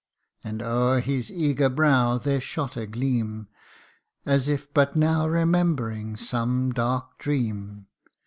And 0.43 0.63
o'er 0.63 0.99
his 0.99 1.29
eager 1.31 1.69
brow 1.69 2.17
there 2.17 2.41
shot 2.41 2.75
a 2.75 2.87
gleam, 2.87 3.47
As 4.25 4.49
if 4.49 4.73
but 4.73 4.95
now 4.95 5.27
remembering 5.27 6.17
some 6.17 6.71
dark 6.73 7.19
dream. 7.19 7.85